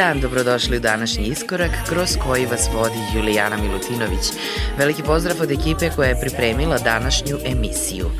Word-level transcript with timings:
Dan, 0.00 0.20
dobrodošli 0.20 0.76
u 0.76 0.80
današnji 0.80 1.26
iskorak 1.26 1.70
kroz 1.88 2.16
koji 2.26 2.46
vas 2.46 2.68
vodi 2.74 2.98
Julijana 3.14 3.56
Milutinović. 3.56 4.24
Veliki 4.78 5.02
pozdrav 5.02 5.36
od 5.42 5.50
ekipe 5.50 5.90
koja 5.96 6.08
je 6.08 6.20
pripremila 6.20 6.78
današnju 6.78 7.38
emisiju. 7.44 8.10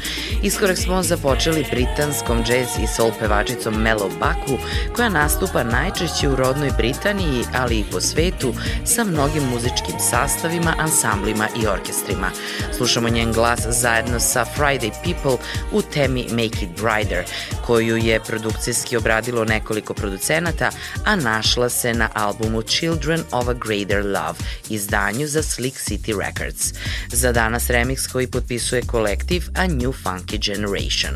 Iskorak 0.43 0.79
smo 0.79 1.03
započeli 1.03 1.67
britanskom 1.71 2.39
jazz 2.39 2.69
i 2.83 2.87
soul 2.97 3.11
pevačicom 3.21 3.75
Melo 3.75 4.09
Baku, 4.21 4.59
koja 4.97 5.09
nastupa 5.09 5.63
najčešće 5.63 6.29
u 6.29 6.37
rodnoj 6.37 6.71
Britaniji, 6.77 7.45
ali 7.55 7.79
i 7.79 7.85
po 7.93 8.01
svetu, 8.01 8.55
sa 8.85 9.05
mnogim 9.05 9.43
muzičkim 9.43 9.99
sastavima, 10.11 10.75
ansamblima 10.79 11.49
i 11.63 11.67
orkestrima. 11.67 12.31
Slušamo 12.77 13.09
njen 13.09 13.33
glas 13.33 13.61
zajedno 13.69 14.21
sa 14.21 14.45
Friday 14.57 14.91
People 15.05 15.45
u 15.73 15.83
temi 15.83 16.27
Make 16.31 16.65
It 16.65 16.71
Brighter, 16.83 17.25
koju 17.71 17.97
je 17.97 18.21
produkcijski 18.21 18.97
obradilo 18.97 19.45
nekoliko 19.45 19.95
producenata, 19.95 20.71
a 21.05 21.17
našla 21.17 21.69
se 21.69 21.95
na 21.95 22.09
albumu 22.15 22.63
Children 22.63 23.21
of 23.31 23.49
a 23.49 23.53
Greater 23.53 24.05
Love, 24.07 24.39
izdanju 24.69 25.27
za 25.27 25.43
Slick 25.43 25.77
City 25.77 26.19
Records. 26.19 26.73
Za 27.13 27.33
danas 27.33 27.69
remix 27.69 28.13
koji 28.13 28.27
potpisuje 28.27 28.83
kolektiv 28.83 29.43
A 29.55 29.67
New 29.67 29.93
Funky 30.05 30.47
Generation. 30.47 31.15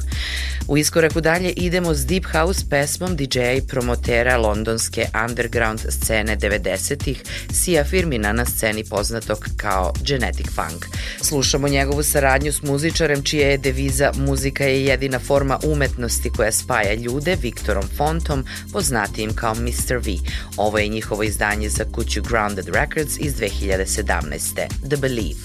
U 0.68 0.76
iskoraku 0.76 1.20
dalje 1.20 1.50
idemo 1.50 1.94
s 1.94 2.06
Deep 2.06 2.24
House 2.32 2.64
pesmom 2.70 3.16
DJ-a 3.16 3.52
i 3.52 3.66
promotera 3.66 4.36
londonske 4.36 5.06
underground 5.24 5.80
scene 5.88 6.36
90-ih, 6.36 7.22
Sia 7.52 7.84
Firmina 7.84 8.32
na 8.32 8.44
sceni 8.44 8.84
poznatog 8.84 9.48
kao 9.56 9.92
Genetic 10.06 10.46
Funk. 10.54 10.86
Slušamo 11.22 11.68
njegovu 11.68 12.02
saradnju 12.02 12.52
s 12.52 12.62
muzičarem 12.62 13.22
čija 13.22 13.48
je 13.48 13.58
deviza 13.58 14.12
muzika 14.16 14.64
je 14.64 14.84
jedina 14.84 15.18
forma 15.18 15.58
umetnosti 15.64 16.30
koja 16.30 16.44
spaja 16.52 16.94
ljude 16.94 17.37
Viktorom 17.43 17.88
Fontom, 17.96 18.44
poznatijim 18.73 19.35
kao 19.35 19.55
Mr. 19.55 19.96
V. 19.96 20.19
Ovo 20.56 20.79
je 20.79 20.88
njihovo 20.88 21.23
izdanje 21.23 21.69
za 21.69 21.85
kuću 21.93 22.23
Grounded 22.23 22.69
Records 22.69 23.17
iz 23.19 23.35
2017. 23.35 24.69
The 24.88 24.96
Believe. 24.96 25.38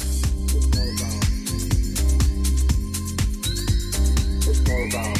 It's 4.49 4.69
all 4.69 4.83
about. 4.87 5.17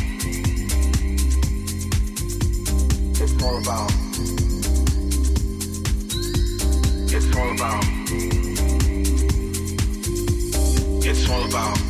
It's 3.22 3.44
all 3.44 3.58
about. 3.58 3.92
It's 7.12 7.36
all 7.36 7.52
about. 7.52 7.84
It's 11.04 11.30
all 11.30 11.44
about. 11.46 11.89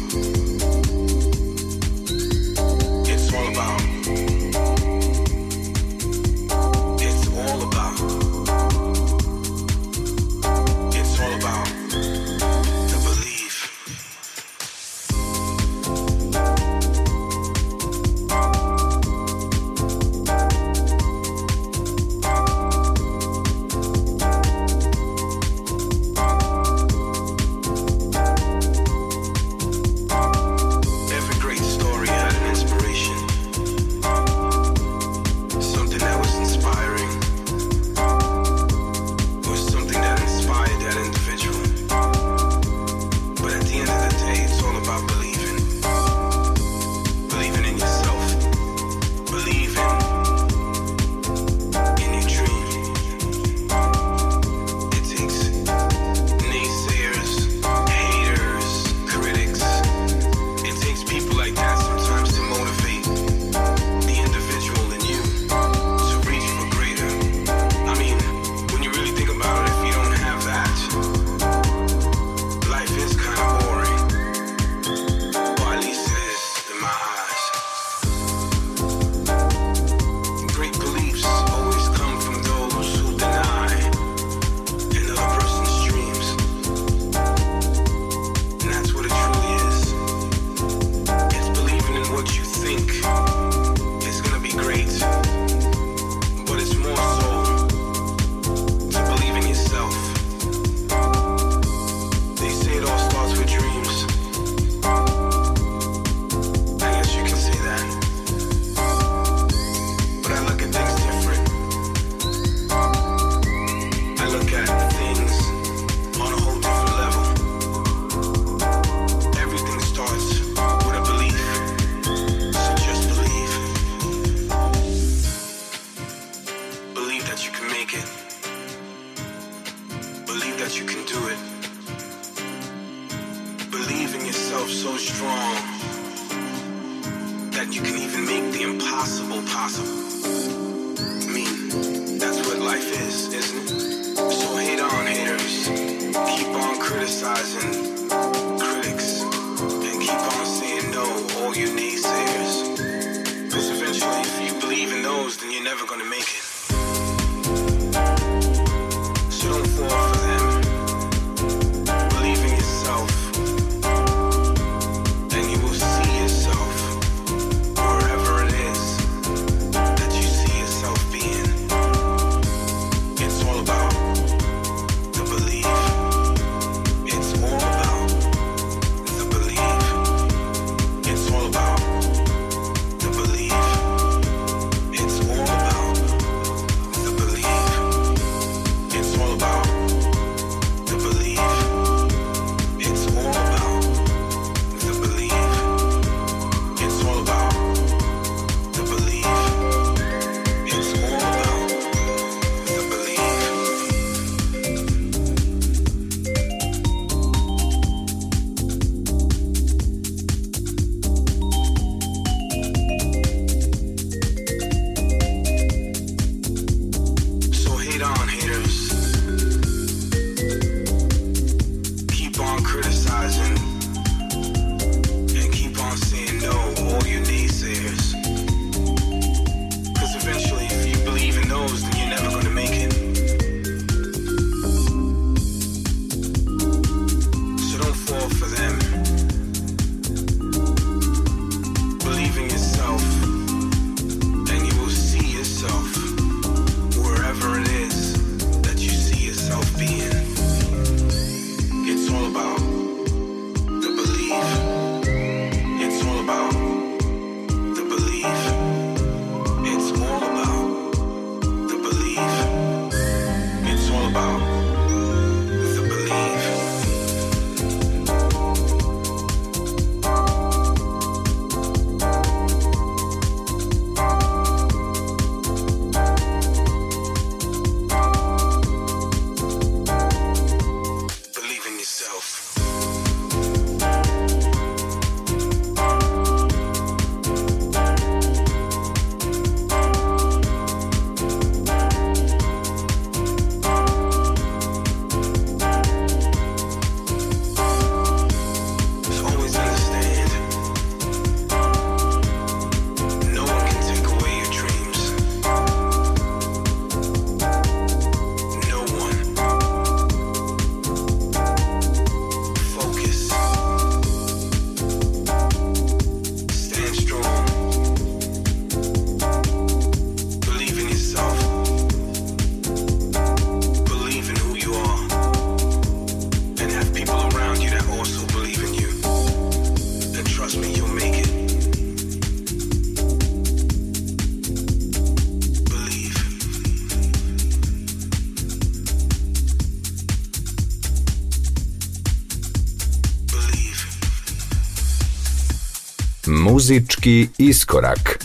Muzički 346.70 347.30
iskorak. 347.38 348.19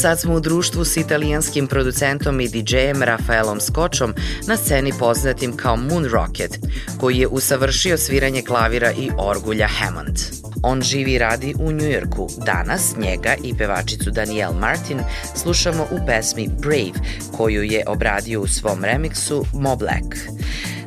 Sad 0.00 0.20
smo 0.20 0.34
u 0.34 0.40
društvu 0.40 0.84
s 0.84 0.96
italijanskim 0.96 1.66
producentom 1.66 2.40
i 2.40 2.48
DJ-em 2.48 3.02
Rafaelom 3.02 3.60
Skočom 3.60 4.14
na 4.46 4.56
sceni 4.56 4.92
poznatim 4.98 5.56
kao 5.56 5.76
Moon 5.76 6.04
Rocket, 6.04 6.58
koji 7.00 7.18
je 7.18 7.26
usavršio 7.26 7.98
sviranje 7.98 8.42
klavira 8.42 8.92
i 8.92 9.10
orgulja 9.18 9.66
Hammond. 9.66 10.18
On 10.62 10.82
živi 10.82 11.12
i 11.12 11.18
radi 11.18 11.54
u 11.60 11.72
Njujorku. 11.72 12.28
Danas 12.46 12.96
njega 12.96 13.34
i 13.44 13.54
pevačicu 13.54 14.10
Danielle 14.10 14.58
Martin 14.60 15.00
slušamo 15.34 15.82
u 15.90 16.06
pesmi 16.06 16.48
Brave, 16.58 17.08
koju 17.36 17.62
je 17.62 17.84
obradio 17.86 18.40
u 18.40 18.46
svom 18.46 18.84
remiksu 18.84 19.44
Mo 19.54 19.76
Black. 19.76 20.16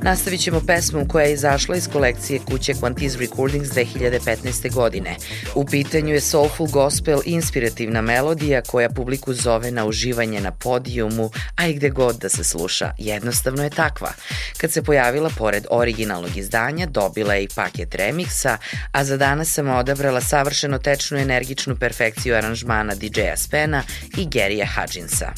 Nastavit 0.03 0.41
ćemo 0.41 0.61
pesmom 0.67 1.07
koja 1.07 1.25
je 1.25 1.33
izašla 1.33 1.75
iz 1.75 1.87
kolekcije 1.87 2.39
kuće 2.39 2.73
Quantiz 2.73 3.19
Recordings 3.19 3.69
2015. 3.69 4.73
godine. 4.73 5.15
U 5.55 5.65
pitanju 5.65 6.13
je 6.13 6.21
soulful 6.21 6.67
gospel 6.67 7.19
inspirativna 7.25 8.01
melodija 8.01 8.61
koja 8.61 8.89
publiku 8.89 9.33
zove 9.33 9.71
na 9.71 9.85
uživanje 9.85 10.41
na 10.41 10.51
podijumu, 10.51 11.31
a 11.55 11.67
i 11.67 11.73
gde 11.73 11.89
god 11.89 12.15
da 12.15 12.29
se 12.29 12.43
sluša. 12.43 12.91
Jednostavno 12.97 13.63
je 13.63 13.69
takva. 13.69 14.11
Kad 14.57 14.71
se 14.71 14.83
pojavila 14.83 15.29
pored 15.37 15.65
originalnog 15.69 16.37
izdanja, 16.37 16.85
dobila 16.85 17.33
je 17.33 17.43
i 17.43 17.49
paket 17.55 17.95
remiksa, 17.95 18.57
a 18.91 19.03
za 19.03 19.17
danas 19.17 19.53
sam 19.53 19.69
odabrala 19.69 20.21
savršeno 20.21 20.77
tečnu 20.77 21.17
energičnu 21.17 21.75
perfekciju 21.75 22.35
aranžmana 22.35 22.95
DJ-a 22.95 23.37
Spena 23.37 23.83
i 24.17 24.25
Gerija 24.25 24.67
Hudginsa. 24.75 25.31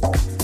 Bye. 0.00 0.35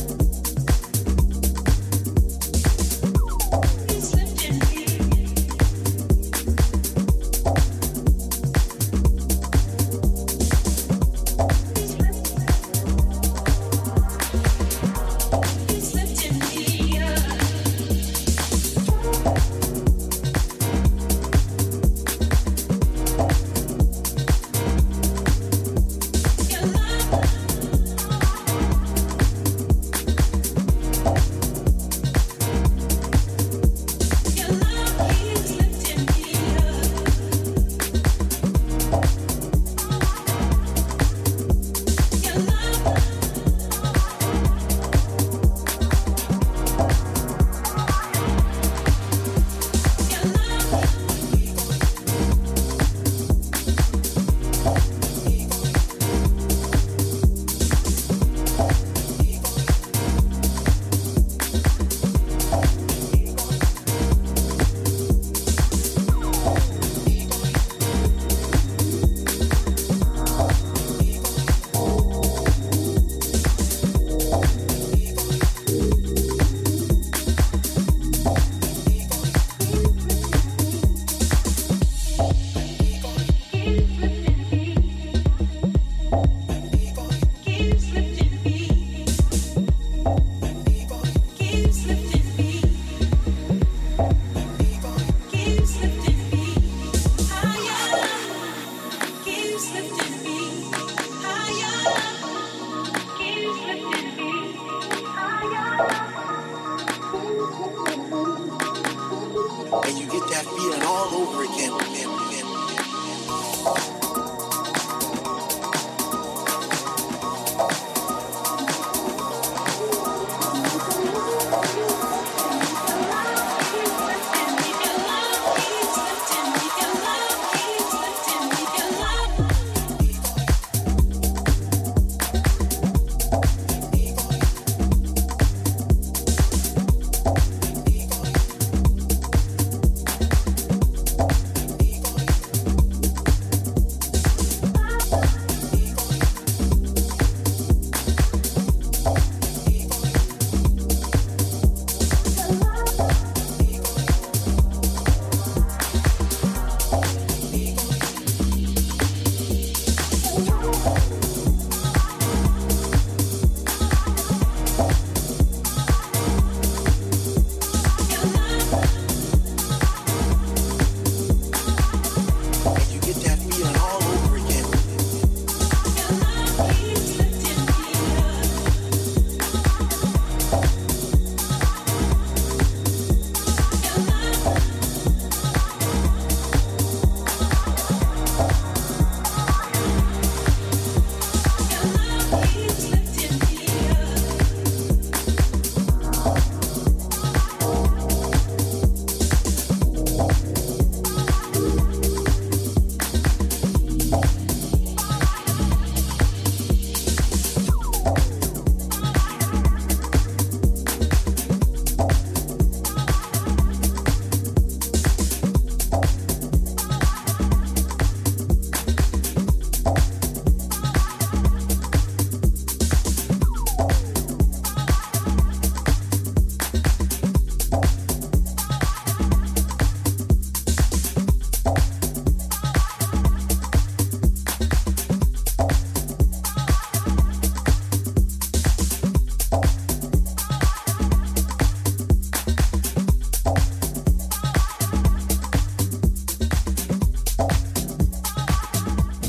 that 110.44 110.56
feeling 110.56 110.82
all 110.82 111.14
over 111.14 111.44
again. 111.44 111.91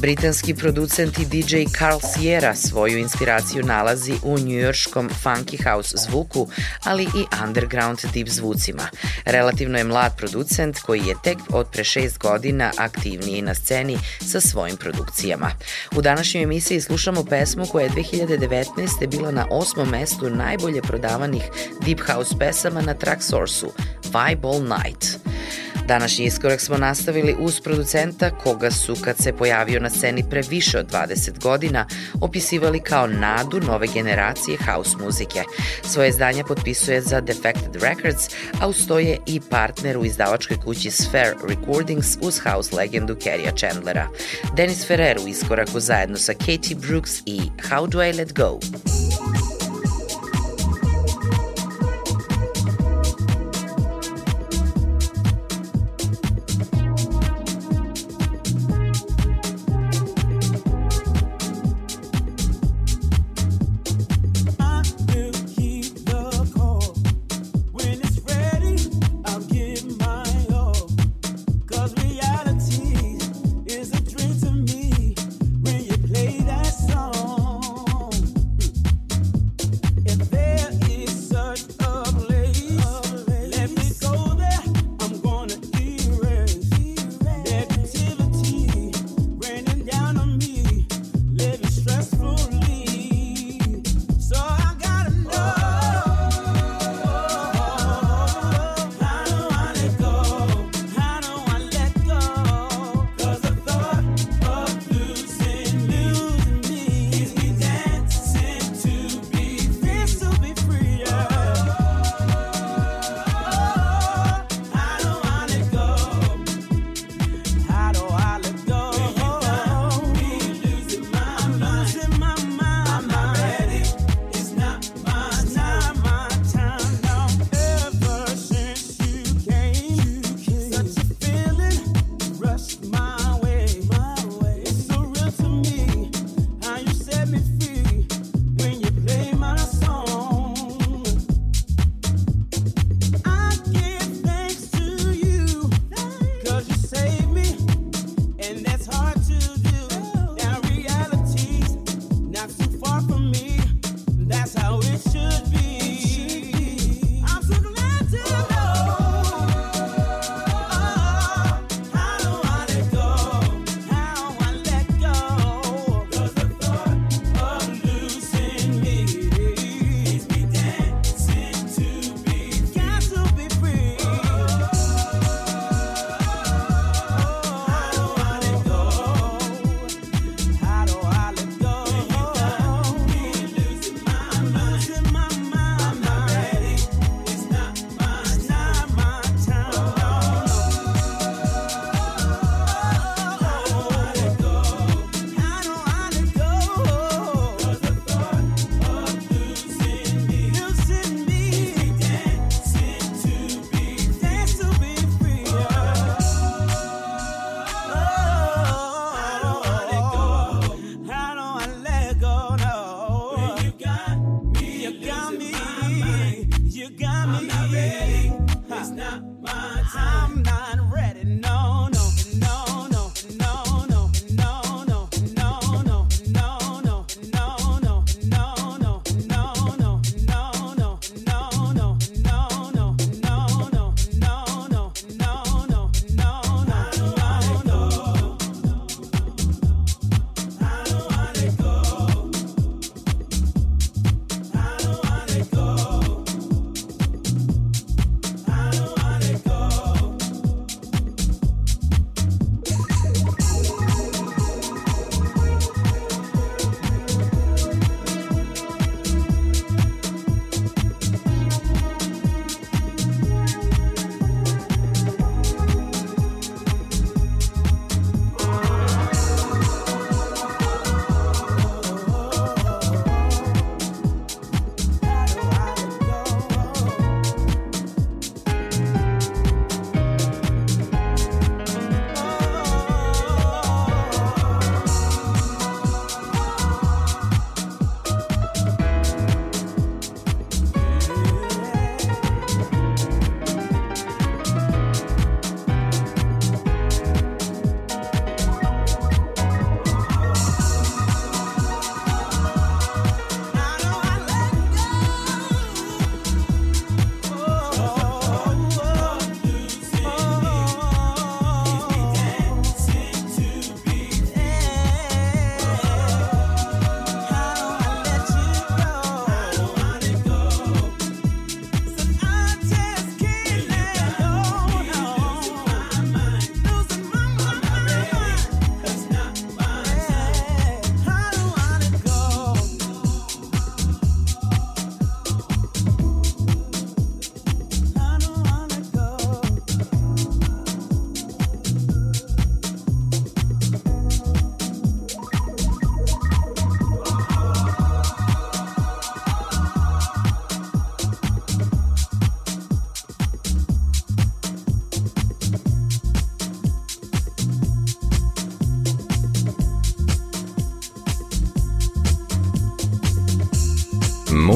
Britanski 0.03 0.53
producent 0.55 1.19
i 1.19 1.25
DJ 1.25 1.55
Carl 1.77 1.99
Sierra 2.13 2.55
svoju 2.55 2.97
inspiraciju 2.97 3.63
nalazi 3.63 4.13
u 4.23 4.39
njujorškom 4.39 5.09
funky 5.23 5.63
house 5.63 5.97
zvuku, 5.97 6.47
ali 6.83 7.03
i 7.03 7.25
underground 7.47 7.99
deep 8.13 8.29
zvucima. 8.29 8.83
Relativno 9.25 9.77
je 9.77 9.83
mlad 9.83 10.17
producent 10.17 10.79
koji 10.79 10.99
je 10.99 11.15
tek 11.23 11.37
od 11.49 11.67
pre 11.71 11.83
šest 11.83 12.17
godina 12.17 12.71
aktivniji 12.77 13.41
na 13.41 13.55
sceni 13.55 13.97
sa 14.21 14.41
svojim 14.41 14.77
produkcijama. 14.77 15.51
U 15.95 16.01
današnjoj 16.01 16.43
emisiji 16.43 16.81
slušamo 16.81 17.23
pesmu 17.23 17.65
koja 17.65 17.83
je 17.83 17.91
2019. 17.91 19.07
bila 19.07 19.31
na 19.31 19.47
osmom 19.49 19.89
mestu 19.89 20.29
najbolje 20.29 20.81
prodavanih 20.81 21.43
deep 21.85 21.99
house 22.11 22.35
pesama 22.39 22.81
na 22.81 22.93
Tracksource-u, 22.93 23.71
Vibe 24.03 24.47
All 24.47 24.61
Night. 24.61 25.22
Današnji 25.87 26.25
iskorak 26.25 26.61
smo 26.61 26.77
nastavili 26.77 27.35
uz 27.39 27.59
producenta 27.61 28.29
koga 28.37 28.71
su, 28.71 28.95
kad 29.03 29.17
se 29.17 29.33
pojavio 29.33 29.79
na 29.79 29.89
sceni 29.89 30.23
pre 30.29 30.41
više 30.49 30.79
od 30.79 30.91
20 30.91 31.39
godina, 31.39 31.87
opisivali 32.21 32.79
kao 32.79 33.07
nadu 33.07 33.59
nove 33.59 33.87
generacije 33.93 34.57
house 34.65 34.97
muzike. 35.03 35.43
Svoje 35.83 36.11
zdanje 36.11 36.43
potpisuje 36.43 37.01
za 37.01 37.21
Defected 37.21 37.75
Records, 37.75 38.29
a 38.61 38.67
ustoje 38.67 39.17
i 39.25 39.41
partner 39.49 39.97
u 39.97 40.05
izdavačkoj 40.05 40.57
kući 40.65 40.91
Sphere 40.91 41.33
Recordings 41.47 42.17
uz 42.21 42.39
house 42.39 42.75
legendu 42.75 43.15
Kerrya 43.15 43.57
Chandlera. 43.57 44.07
Dennis 44.55 44.87
Ferrer 44.87 45.17
u 45.25 45.27
iskoraku 45.27 45.79
zajedno 45.79 46.17
sa 46.17 46.33
Katie 46.33 46.75
Brooks 46.75 47.19
i 47.25 47.41
How 47.69 47.87
Do 47.87 48.03
I 48.03 48.13
Let 48.13 48.33
Go? 48.33 48.59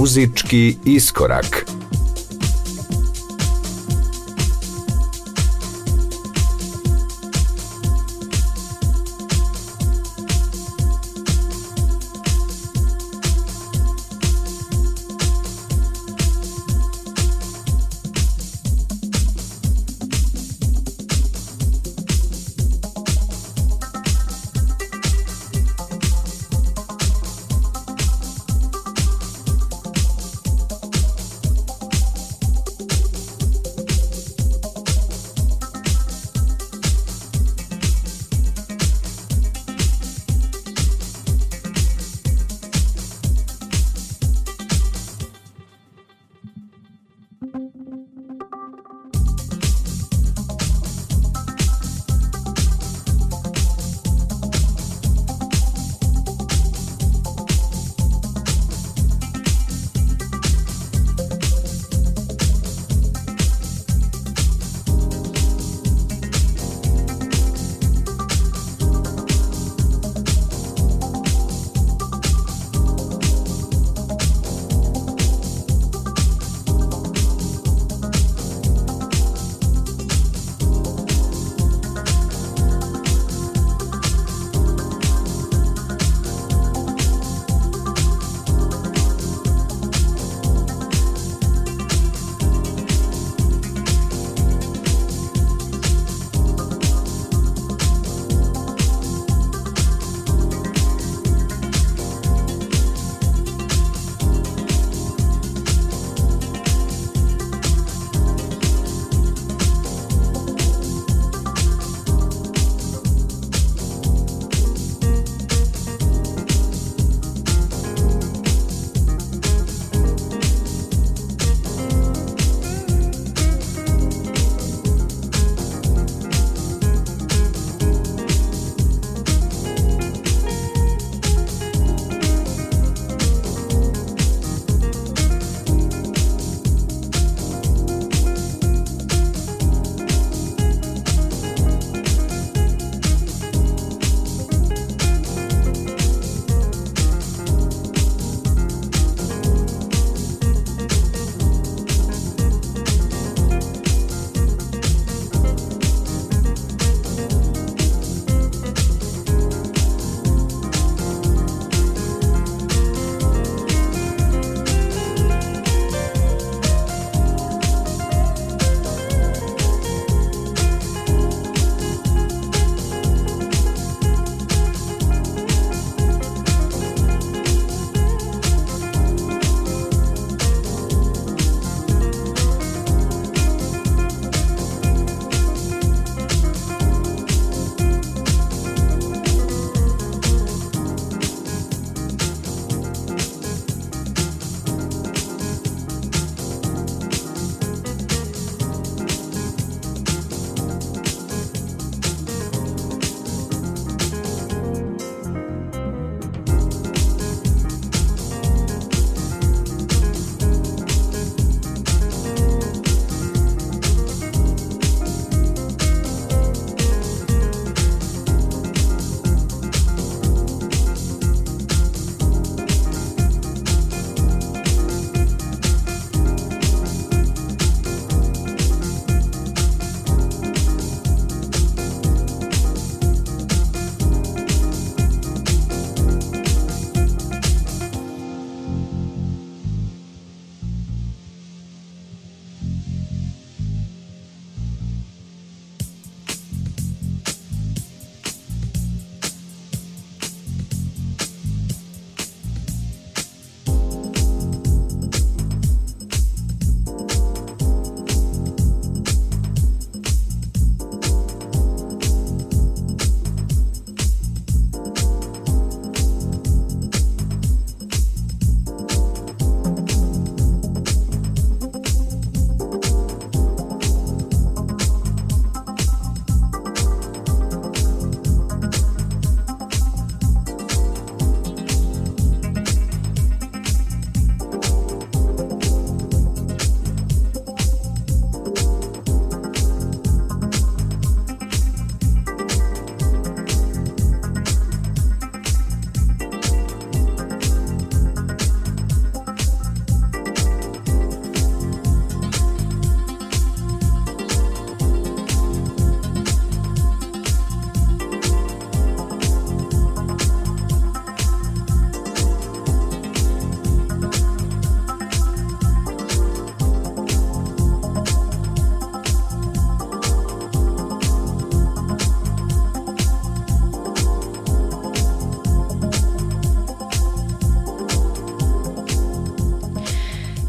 Muzički 0.07 0.77
iskorak. 0.85 1.66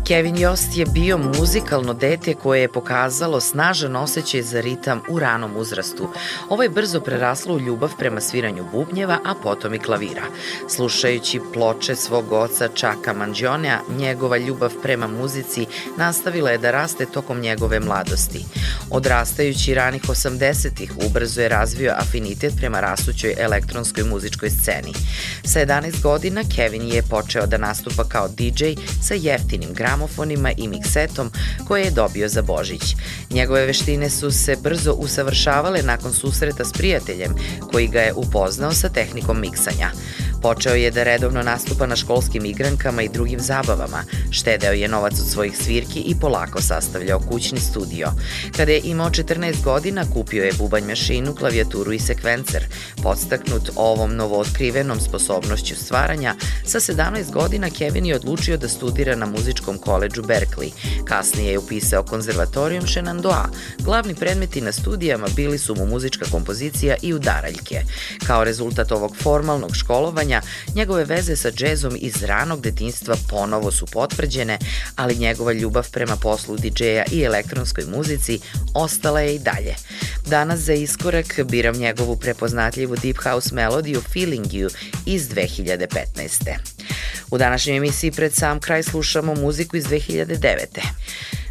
Kevin 0.09 0.39
Jost 0.39 0.77
je 0.77 0.87
bio 0.87 1.19
muzikalno 1.19 1.95
dete 1.95 2.35
koje 2.35 2.61
je 2.61 2.73
pokazalo 2.73 3.41
snažan 3.41 3.97
osjećaj 3.97 4.43
za 4.43 4.61
ritam 4.61 5.03
u 5.09 5.19
ranom 5.19 5.57
uzrastu. 5.57 6.09
Ovo 6.49 6.63
je 6.63 6.69
brzo 6.69 7.01
preraslo 7.01 7.55
u 7.55 7.61
ljubav 7.61 7.91
prema 7.99 8.21
sviranju 8.21 8.65
bubnjeva, 8.73 9.19
a 9.25 9.35
potom 9.43 9.75
i 9.75 9.79
klavira. 9.79 10.23
Slušajući 10.69 11.41
ploče 11.53 11.97
svog 11.97 12.33
oca 12.33 12.69
Čaka 12.75 13.13
Manđonea, 13.13 13.79
njegova 13.99 14.37
ljubav 14.37 14.73
prema 14.83 15.07
muzici 15.07 15.67
nastavila 15.97 16.51
je 16.51 16.59
da 16.59 16.71
raste 16.71 17.07
tokom 17.07 17.41
njegove 17.41 17.81
mladosti. 17.81 18.45
Odrastajući 18.91 19.75
ranih 19.75 20.03
80-ih 20.03 20.93
ubrzo 21.07 21.41
je 21.41 21.49
razvio 21.49 21.95
afinitet 21.97 22.53
prema 22.57 22.81
rasućoj 22.81 23.35
elektronskoj 23.39 24.05
muzičkoj 24.05 24.51
sceni. 24.51 24.93
Sa 25.45 25.61
11 25.61 26.03
godina 26.03 26.43
Kevin 26.57 26.83
je 26.83 27.03
počeo 27.03 27.47
da 27.47 27.59
nastupa 27.59 28.05
kao 28.05 28.29
DJ 28.29 28.65
sa 29.03 29.15
jeftinim 29.15 29.75
gramofonima 29.99 30.53
i 30.57 30.69
miksetom 30.69 31.31
koje 31.69 31.83
je 31.83 31.91
dobio 31.91 32.29
za 32.29 32.43
Božić. 32.43 32.97
Njegove 33.31 33.67
veštine 33.67 34.11
su 34.11 34.31
se 34.31 34.57
brzo 34.63 34.93
usavršavale 34.93 35.83
nakon 35.83 36.13
susreta 36.13 36.65
s 36.65 36.73
prijateljem 36.73 37.35
koji 37.73 37.87
ga 37.87 38.01
je 38.01 38.15
upoznao 38.15 38.73
sa 38.73 38.89
tehnikom 38.89 39.41
miksanja. 39.41 39.91
Počeo 40.43 40.75
je 40.75 40.91
da 40.91 41.03
redovno 41.03 41.43
nastupa 41.43 41.87
na 41.87 41.97
školskim 41.97 42.45
igrankama 42.45 43.03
i 43.03 43.09
drugim 43.09 43.41
zabavama, 43.41 44.05
štedeo 44.31 44.73
je 44.73 44.89
novac 44.89 45.13
od 45.21 45.27
svojih 45.27 45.57
svirki 45.57 46.01
i 46.01 46.15
polako 46.21 46.63
sastavljao 46.63 47.21
kućni 47.21 47.61
studio. 47.61 48.13
Kada 48.57 48.73
je 48.73 48.81
imao 48.85 49.11
14 49.11 49.63
godina, 49.65 50.05
kupio 50.15 50.45
je 50.45 50.53
bubanj 50.59 50.85
mašinu, 50.85 51.35
klavijaturu 51.35 51.93
i 51.93 51.99
sekvencer. 51.99 52.65
Podstaknut 53.03 53.71
ovom 53.77 54.17
novootkrivenom 54.17 55.01
sposobnošću 55.01 55.77
stvaranja, 55.77 56.35
sa 56.65 56.81
17 56.81 57.33
godina 57.33 57.71
Kevin 57.71 58.07
je 58.07 58.17
odlučio 58.17 58.57
da 58.57 58.69
studira 58.69 59.17
na 59.17 59.27
muzičkom 59.27 59.79
koleđu 59.89 60.23
Berkeley. 60.23 60.71
Kasnije 61.05 61.53
je 61.53 61.59
upisao 61.59 62.03
konzervatorijum 62.03 62.87
Shenandoah. 62.87 63.47
Glavni 63.79 64.15
predmeti 64.15 64.61
na 64.61 64.73
studijama 64.73 65.27
bili 65.37 65.59
su 65.59 65.75
mu 65.75 65.87
muzička 65.87 66.25
kompozicija 66.31 66.97
i 67.03 67.15
udaraljke. 67.15 67.83
Kao 68.27 68.45
rezultat 68.45 68.93
ovog 68.93 69.17
formalnog 69.17 69.77
školovanja, 69.77 70.43
njegove 70.75 71.05
veze 71.05 71.37
sa 71.37 71.51
džezom 71.51 71.97
iz 72.01 72.23
ranog 72.23 72.61
detinstva 72.61 73.17
ponovo 73.31 73.71
su 73.71 73.87
potvrđene, 73.87 74.59
ali 74.97 75.17
njegova 75.17 75.53
ljubav 75.53 75.91
prema 75.91 76.17
poslu 76.17 76.57
DJ-a 76.57 77.05
i 77.13 77.23
elektronskoj 77.23 77.85
muzici 77.97 78.41
ostala 78.75 79.21
je 79.21 79.35
i 79.35 79.39
dalje. 79.39 79.75
Danas 80.27 80.61
za 80.61 80.73
iskorak 80.73 81.41
biram 81.45 81.77
njegovu 81.77 82.17
prepoznatljivu 82.17 82.97
deep 82.97 83.17
house 83.23 83.55
melodiju 83.55 84.01
Feeling 84.13 84.47
You 84.47 84.71
iz 85.07 85.29
2015. 85.29 86.78
U 87.31 87.39
današnjoj 87.39 87.77
emisiji 87.77 88.13
pred 88.13 88.35
sam 88.35 88.61
kraj 88.61 88.83
slušamo 88.83 89.35
muziku 89.35 89.77
iz 89.77 89.85
2009. 89.85 90.67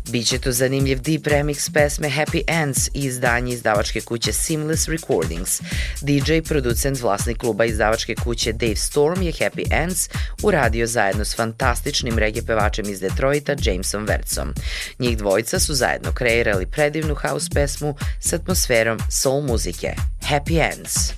Biće 0.09 0.39
to 0.39 0.51
zanimljiv 0.51 1.01
deep 1.01 1.27
remix 1.27 1.73
pesme 1.73 2.09
Happy 2.09 2.41
Ends 2.47 2.87
i 2.87 3.03
izdanje 3.03 3.53
izdavačke 3.53 4.01
kuće 4.01 4.33
Seamless 4.33 4.87
Recordings. 4.87 5.61
DJ, 6.01 6.39
producent, 6.47 7.01
vlasnik 7.01 7.37
kluba 7.37 7.65
izdavačke 7.65 8.15
kuće 8.15 8.53
Dave 8.53 8.75
Storm 8.75 9.21
je 9.21 9.31
Happy 9.31 9.63
Ends 9.71 10.09
uradio 10.43 10.87
zajedno 10.87 11.25
s 11.25 11.35
fantastičnim 11.35 12.17
reggae 12.17 12.45
pevačem 12.45 12.89
iz 12.89 12.99
Detroita 12.99 13.55
Jamesom 13.63 14.05
Vercom. 14.05 14.53
Njih 14.99 15.17
dvojica 15.17 15.59
su 15.59 15.73
zajedno 15.73 16.11
kreirali 16.11 16.65
predivnu 16.65 17.15
house 17.15 17.49
pesmu 17.53 17.95
s 18.19 18.33
atmosferom 18.33 18.99
soul 19.09 19.41
muzike. 19.41 19.93
Happy 20.21 20.71
Ends. 20.73 21.13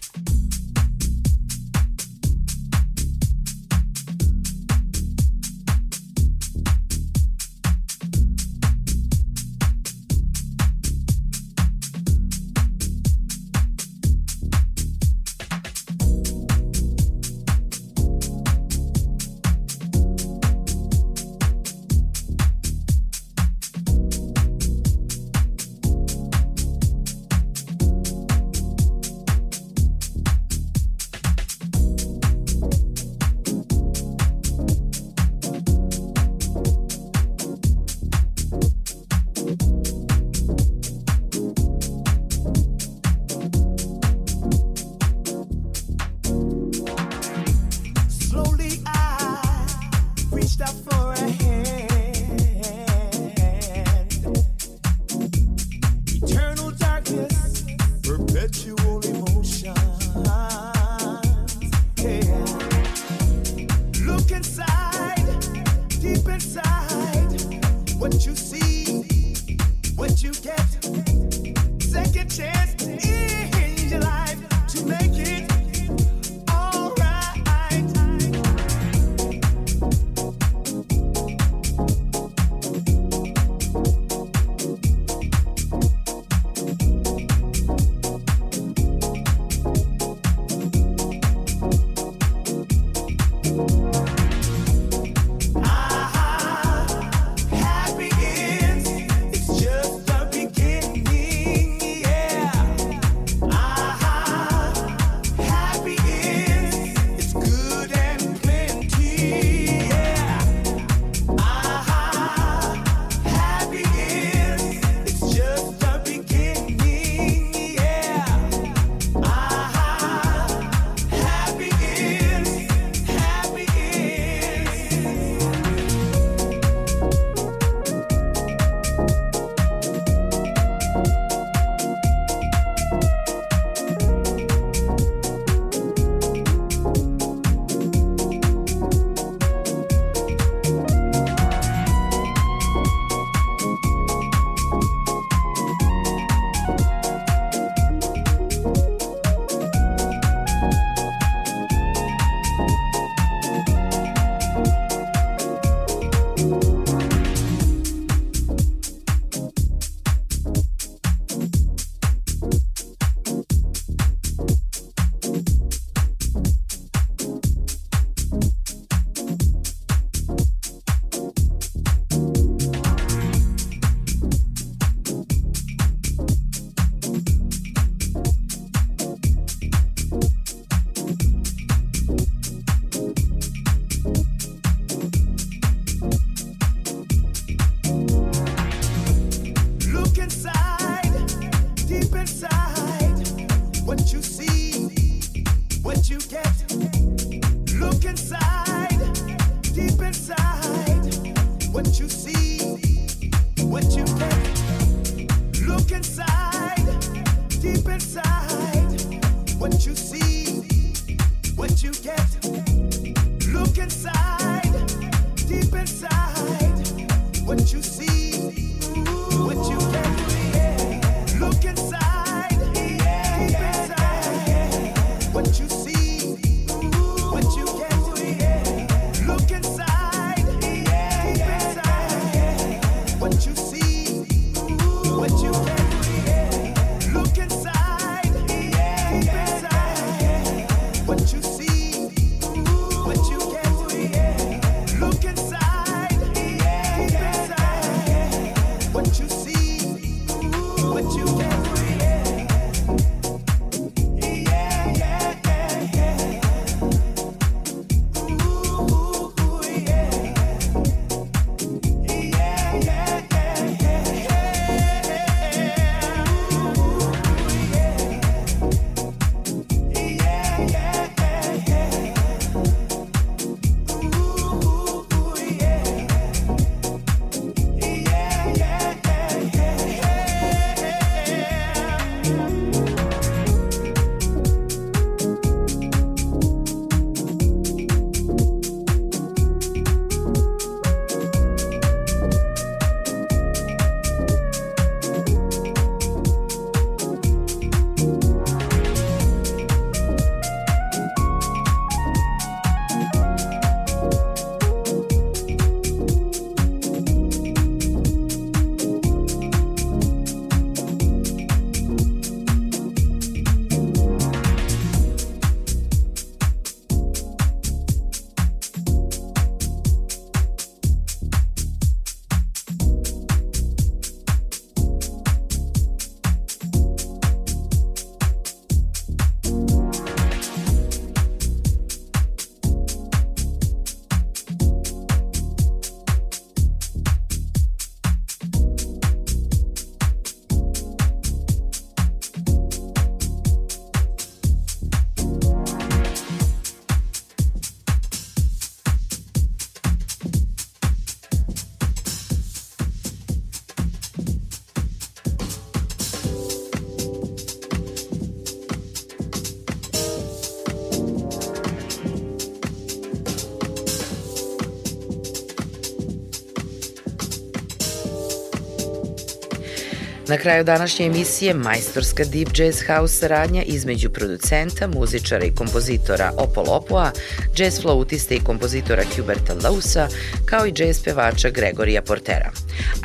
Na 370.30 370.38
kraju 370.38 370.64
današnje 370.64 371.06
emisije 371.06 371.54
majstorska 371.54 372.24
deep 372.24 372.50
jazz 372.58 372.82
house 372.88 373.16
saradnja 373.16 373.64
između 373.64 374.10
producenta, 374.10 374.88
muzičara 374.88 375.46
i 375.46 375.56
kompozitora 375.56 376.32
Opolopoa, 376.38 377.12
jazz 377.56 377.82
flautiste 377.82 378.36
i 378.36 378.40
kompozitora 378.40 379.04
Huberta 379.16 379.54
Lausa, 379.64 380.08
kao 380.46 380.68
i 380.68 380.74
jazz 380.76 381.04
pevača 381.04 381.50
Gregorija 381.50 382.02
Portera. 382.02 382.52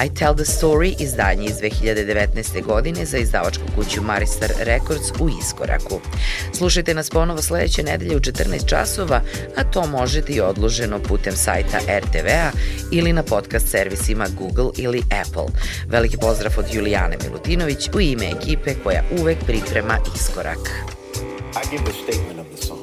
I 0.07 0.15
Tell 0.15 0.35
the 0.35 0.45
Story 0.45 1.03
izdanje 1.03 1.45
iz 1.47 1.57
2019. 1.57 2.63
godine 2.63 3.05
za 3.05 3.19
izdavačku 3.19 3.65
kuću 3.77 4.03
Maristar 4.03 4.53
Records 4.59 5.11
u 5.21 5.29
Iskoraku. 5.41 6.01
Slušajte 6.53 6.95
nas 6.95 7.11
ponovo 7.11 7.43
sledeće 7.43 7.83
nedelje 7.83 8.17
u 8.17 8.21
14 8.21 8.69
časova, 8.69 9.21
a 9.57 9.65
to 9.65 9.87
možete 9.87 10.33
i 10.33 10.41
odloženo 10.41 10.99
putem 10.99 11.37
sajta 11.37 11.79
RTV-a 11.79 12.51
ili 12.93 13.13
na 13.13 13.23
podcast 13.23 13.69
servisima 13.69 14.27
Google 14.39 14.71
ili 14.77 15.03
Apple. 15.23 15.61
Veliki 15.89 16.17
pozdrav 16.17 16.53
od 16.59 16.65
Julijane 17.15 17.29
Milutinović 17.29 17.89
u 17.95 18.01
ime 18.01 18.27
ekipe 18.27 18.75
koja 18.83 19.03
uvek 19.21 19.39
priprema 19.47 19.99
Iskorak. 20.15 20.59
I 20.59 21.71
give 21.71 21.85
the 21.85 21.93
statement 21.93 22.41
of 22.41 22.47
the 22.47 22.67
song. 22.67 22.83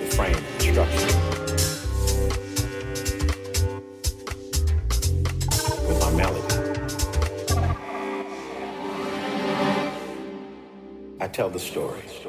The 0.00 0.16
frame, 0.16 0.36
structure. 0.60 1.20
tell 11.32 11.48
the 11.48 11.60
embellished 11.60 11.70
upon 11.70 11.80
by 11.80 11.88
the 11.88 12.00
instrumentation. 12.02 12.19